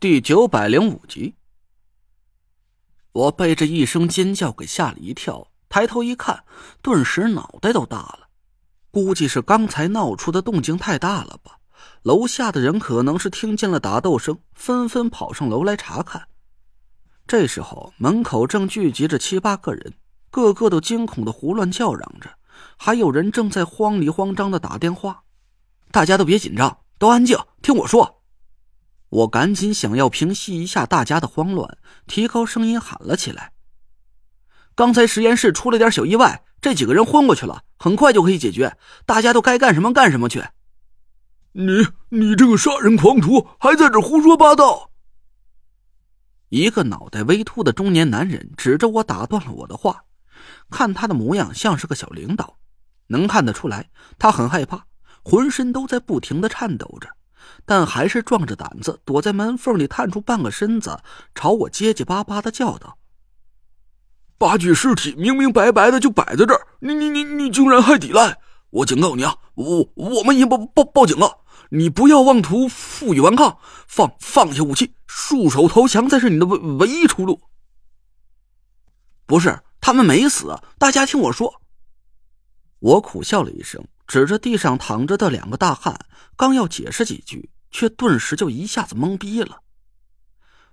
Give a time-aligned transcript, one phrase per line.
[0.00, 1.34] 第九百零五集，
[3.12, 6.42] 我被这一声尖叫给吓了一跳，抬头一看，
[6.80, 8.28] 顿时脑袋都大了。
[8.90, 11.58] 估计是刚才闹出的动静太大了吧？
[12.00, 16.28] 楼下的人可能是听见了打斗声，纷纷跑上楼来查看。
[17.26, 19.92] 这时候，门口正聚集着七八个人，
[20.30, 22.30] 个个都惊恐的胡乱叫嚷着，
[22.78, 25.24] 还有人正在慌里慌张的打电话。
[25.90, 28.19] 大家都别紧张，都安静，听我说。
[29.10, 33.52] 我赶紧想要平息一下大家的慌乱，提高声音喊了起来
[34.74, 38.76] ：“刚才实验室出了点小意外，这几个人昏过去了，很快就可以解决。
[39.04, 40.42] 大家都该干什么干什么去。”
[41.52, 44.92] 你你这个杀人狂徒，还在这胡说八道！
[46.48, 50.04] 一个脑袋微秃的中年男人指着我打断了我的话，
[50.70, 52.58] 看他的模样像是个小领导，
[53.08, 54.84] 能看得出来他很害怕，
[55.24, 57.08] 浑身都在不停的颤抖着。
[57.64, 61.00] 但还是壮着胆子躲在门缝里探出半个身子，
[61.34, 62.98] 朝我结结巴巴的叫道
[64.38, 68.38] ：“八具尸体明明白白的就摆在这儿，你你你你竟然还抵赖！
[68.70, 71.38] 我警告你啊，我我们已经报报报警了，
[71.70, 77.40] 你不要妄图负隅顽抗，放放下武器，束手投降才是你的唯唯一出路。”
[79.26, 81.60] 不是，他们没死，大家听我说。
[82.80, 83.84] 我苦笑了一声。
[84.10, 85.96] 指着地上躺着的两个大汉，
[86.36, 89.60] 刚要解释几句，却顿时就一下子懵逼了。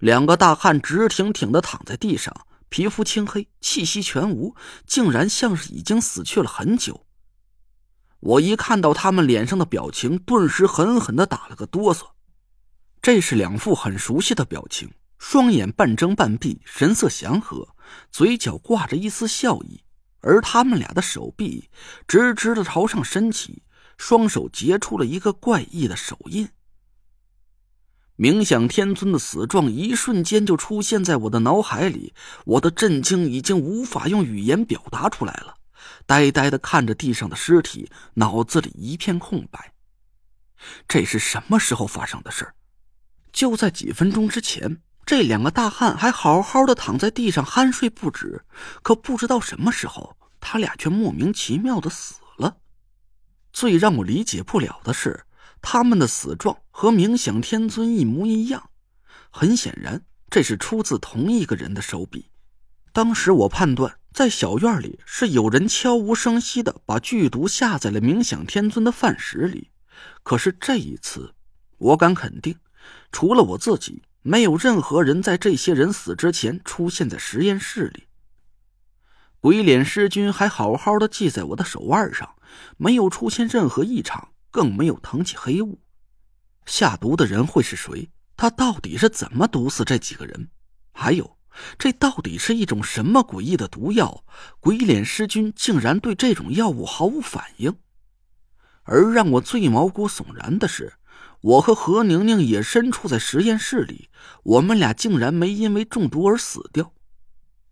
[0.00, 4.54] 两个大汉直挺挺的躺在地上，皮肤青黑，气息全无，
[4.86, 7.06] 竟然像是已经死去了很久。
[8.20, 12.10] 我一看到他们脸上的表情，顿时狠狠的打了个哆嗦。
[13.00, 17.66] 这是两副很熟悉的表情，双眼半睁半闭，神色祥和，
[18.10, 19.82] 嘴角挂着一丝笑意。
[20.22, 21.68] 而他们俩的手臂
[22.08, 23.62] 直直的朝上伸起，
[23.98, 26.48] 双手结出了一个怪异的手印。
[28.16, 32.14] 冥想天尊的死状一瞬间就出现在我的脑海里，
[32.44, 35.56] 我的震惊已经无法用语言表达出来了。
[36.06, 39.72] 呆呆的看着地上的尸体，脑子里一片空白。
[40.86, 42.48] 这是什么时候发生的事
[43.32, 44.80] 就在几分钟之前。
[45.04, 48.44] 这两个大汉还好好的躺在地上酣睡不止，
[48.82, 52.58] 可不知道什么时候，他俩却莫名其妙的死了。
[53.52, 55.24] 最让我理解不了的是，
[55.60, 58.70] 他们的死状和冥想天尊一模一样。
[59.30, 62.30] 很显然，这是出自同一个人的手笔。
[62.92, 69.70] 当时我判断，在小院里是有人悄无声息的把剧毒下在了冥想天尊的饭食里。
[70.22, 71.34] 可是这一次，
[71.78, 72.56] 我敢肯定，
[73.10, 74.02] 除了我自己。
[74.22, 78.06] 没有任何人在这些人死之前出现在实验室里。
[79.40, 82.36] 鬼脸尸君还好好的系在我的手腕上，
[82.76, 85.80] 没有出现任何异常，更没有腾起黑雾。
[86.66, 88.08] 下毒的人会是谁？
[88.36, 90.48] 他到底是怎么毒死这几个人？
[90.92, 91.36] 还有，
[91.76, 94.24] 这到底是一种什么诡异的毒药？
[94.60, 97.76] 鬼脸尸君竟然对这种药物毫无反应。
[98.84, 100.92] 而让我最毛骨悚然的是。
[101.42, 104.08] 我和何宁宁也身处在实验室里，
[104.44, 106.92] 我们俩竟然没因为中毒而死掉。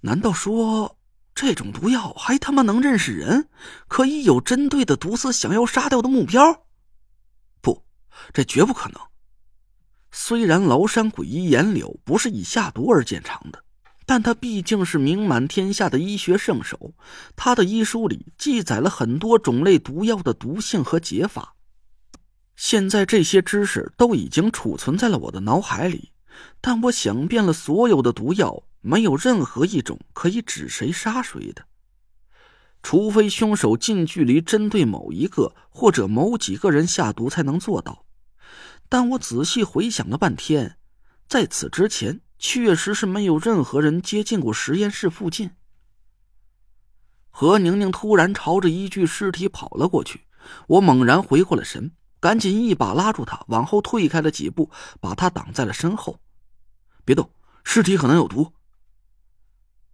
[0.00, 0.98] 难道说
[1.32, 3.48] 这种毒药还他妈能认识人，
[3.86, 6.66] 可以有针对的毒死想要杀掉的目标？
[7.60, 7.84] 不，
[8.32, 9.00] 这绝不可能。
[10.10, 13.64] 虽然崂山鬼医颜柳不是以下毒而见长的，
[14.04, 16.94] 但他毕竟是名满天下的医学圣手，
[17.36, 21.54] 他的医书里记载了很多种类毒药的毒性和解法。
[22.62, 26.12] 现在这些知识都已经储存在了我的脑海里，
[26.60, 31.64] 但我想遍了所有的毒药，没有任何一种可以指谁杀谁的，
[32.80, 38.04] 除非凶手近距离针对某一个或者某几个人下毒才能做到。
[38.88, 40.76] 但我仔细回想了半天，
[41.26, 45.50] 在此之前确实是没有任何人接近过实验室附近。
[47.28, 50.20] 何宁宁突然朝着一具尸体跑了过去，
[50.68, 51.90] 我猛然回过了神。
[52.22, 56.20] 赶紧一把拉住他，往后退开了几步，把他挡在了身后。
[57.04, 57.28] 别动，
[57.64, 58.52] 尸体可能有毒，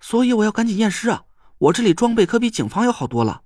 [0.00, 1.22] 所以我要赶紧验尸啊！
[1.58, 3.42] 我这里装备可比警方要好多了。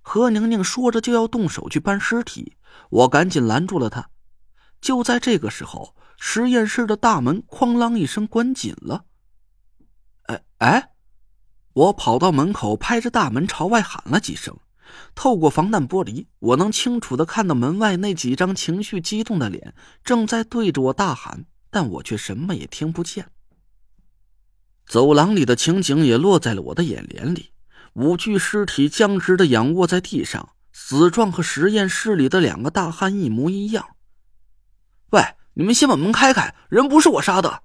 [0.00, 2.56] 何宁宁说着就要动手去搬尸体，
[2.88, 4.08] 我赶紧拦住了他。
[4.80, 9.04] 就在这个时候，实验室的大门哐啷一声关紧了。
[10.22, 10.92] 哎哎！
[11.74, 14.58] 我跑到门口，拍着大门朝外喊了几声。
[15.14, 23.26] 透过防弹玻璃，我能清楚的看到门外那几张情绪激动的脸正在对着我大喊，但我却什么也听不见。
[24.86, 27.52] 走廊里的情景也落在了我的眼帘里，
[27.92, 33.96] 五具尸体僵直的仰卧在地上，死状和实验室里的两个大汉一模一样。
[35.10, 35.22] 喂，
[35.54, 37.62] 你们先把门开开，人不是我杀的。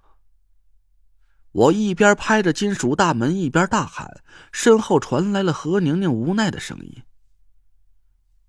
[1.51, 4.21] 我一边拍着金属大门，一边大喊，
[4.51, 7.01] 身后传来了何宁宁无奈的声音：“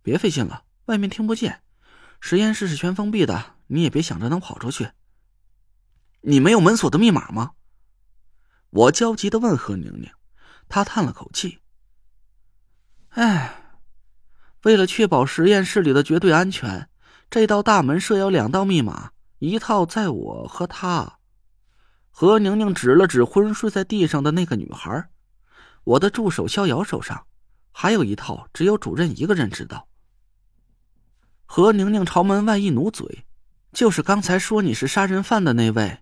[0.06, 1.62] 别费劲了，外面听不见。
[2.20, 4.90] 实验室是全封闭的，你也别想着能跑出去。
[6.20, 7.54] 你没有门锁的密码吗？”
[8.70, 10.08] 我焦急的问何宁宁，
[10.68, 11.58] 她叹了口气
[13.18, 13.80] ：“哎，
[14.62, 16.88] 为了确保实验室里的绝对安全，
[17.28, 19.10] 这道大门设有两道密码，
[19.40, 21.18] 一套在我和他。”
[22.10, 25.08] 何宁宁指了指昏睡在地上的那个女孩，
[25.82, 27.26] 我的助手逍遥手上
[27.72, 29.88] 还有一套，只有主任一个人知道。
[31.46, 33.24] 何宁宁朝门外一努嘴，
[33.72, 36.00] 就是刚才说你是杀人犯的那位，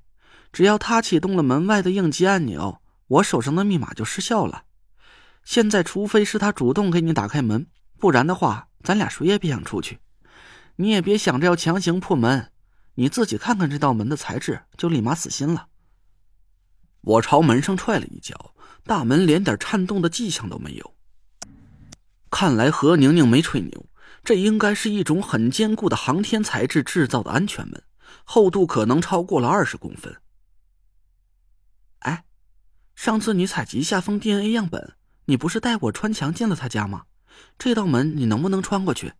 [0.52, 4.64] 只要他启动了门外的应急按钮，我手上的密码就失效了。
[5.44, 7.66] 现在，除非是他主动给你打开门，
[7.98, 9.98] 不然的话，咱俩谁也别想出去。
[10.76, 12.50] 你也别想着要强行破门，
[12.94, 15.66] 你自己看看这道门的材质，就立马死心了。
[17.02, 18.54] 我朝门上踹了一脚，
[18.84, 20.94] 大门连点颤动的迹象都没有。
[22.30, 23.86] 看来何宁宁没吹牛，
[24.24, 27.84] 这应该是一种很坚固的航天材质制造的安全门，
[28.24, 30.20] 厚度可能超过了二十公分。
[31.98, 32.24] 哎，
[32.94, 37.04] 上次你采集下封 DNA 样本，你不是带我穿墙进了他家吗？
[37.58, 39.12] 这道门你能不能穿过去？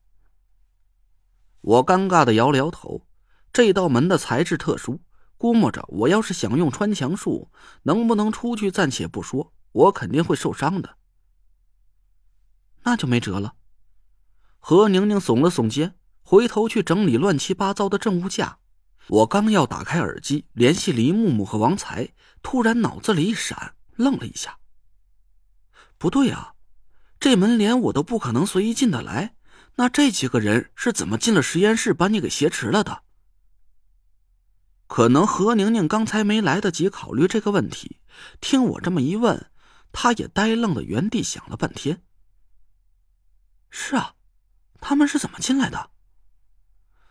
[1.61, 3.07] 我尴尬的摇了摇头，
[3.53, 5.00] 这道门的材质特殊。
[5.37, 7.50] 估摸着，我要是想用穿墙术，
[7.83, 10.97] 能不能出去暂且不说，我肯定会受伤的。
[12.85, 13.55] 那就没辙了。
[14.66, 18.61] 何宁宁耸了耸肩，回头去整理乱七八糟的证物架。
[19.08, 24.58] 我刚要打开耳机联系黎木木和王才，突然脑子里一闪，愣了一下。
[25.99, 26.55] 不对啊，
[27.20, 29.37] 这门连我都不可能随意进得来，
[29.75, 33.02] 那这几个人是怎么进了实验室，把你给挟持了的？
[34.87, 38.00] 可能何宁宁刚才没来得及考虑这个问题，
[38.40, 39.50] 听我这么一问，
[39.93, 42.02] 她也呆愣的原地想了半天。
[43.69, 44.13] 是啊，
[44.87, 45.89] 他们是怎么进来的？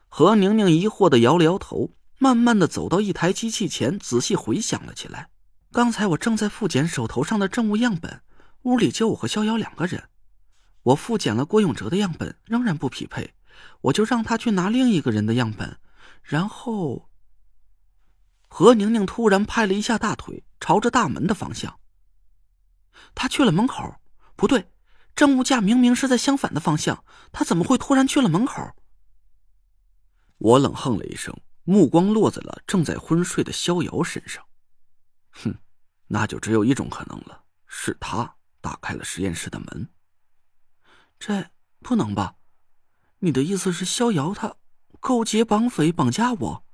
[0.08, 5.32] 何宁宁疑惑的摇了摇头，慢慢的走到一台机器前，仔细回想了起来。
[5.72, 8.22] 刚才我正在复检手头上的证物样本，
[8.62, 10.04] 屋里就我和逍遥两个人。
[10.84, 13.34] 我复检了郭永哲的样本，仍然不匹配，
[13.82, 15.80] 我就让他去拿另一个人的样本，
[16.22, 17.10] 然后。
[18.48, 21.80] 何宁宁突然拍了一下大腿，朝着大门的方向。
[23.16, 23.96] 他去了门口，
[24.36, 24.68] 不对，
[25.16, 28.76] 证物架明明是在相反的方向，他怎么会突然去了门口？
[30.38, 34.44] 我冷哼了一声，目光落在了正在昏睡的逍遥身上。
[35.32, 35.56] 哼，
[36.08, 39.90] 那就只有一种可能了，是他打开了实验室的门。
[41.20, 41.50] 这
[41.80, 42.36] 不能吧？
[43.20, 44.56] 你的意思是逍遥他
[45.00, 46.66] 勾结绑匪绑架我？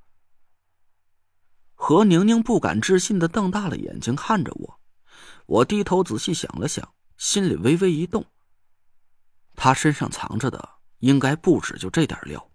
[1.74, 4.80] 何宁宁不敢置信的瞪大了眼睛看着我，
[5.46, 8.24] 我低头仔细想了想，心里微微一动。
[9.54, 10.66] 他身上藏着的
[11.00, 12.49] 应该不止就这点料。